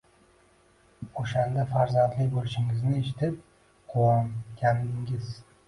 [1.23, 3.39] O`shanda farzandli bo`lishingizni eshitib,
[3.95, 5.33] quvongandingiz